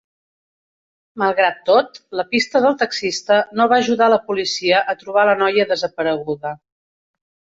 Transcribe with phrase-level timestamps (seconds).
[1.23, 5.67] Malgrat tot, la pista del taxista no va ajudar la policia a trobar la noia
[5.73, 6.55] desapareguda.